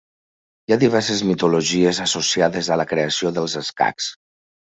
Hi 0.69 0.73
ha 0.75 0.79
diverses 0.83 1.19
mitologies 1.31 1.99
associades 2.05 2.71
a 2.71 2.79
la 2.83 2.87
creació 2.93 3.35
dels 3.39 3.59
escacs. 3.65 4.09